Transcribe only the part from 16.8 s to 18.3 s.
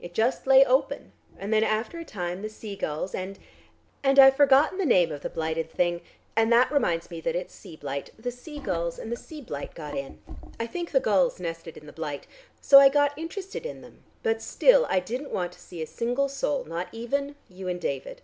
even you and David.